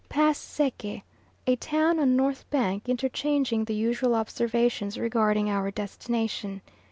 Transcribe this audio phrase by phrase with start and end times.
[0.09, 1.03] Pass Seke,
[1.45, 6.63] a town on north bank, interchanging the usual observations regarding our destination.